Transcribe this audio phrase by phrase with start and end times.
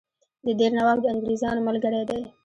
[0.45, 2.21] د دیر نواب د انګرېزانو ملګری دی.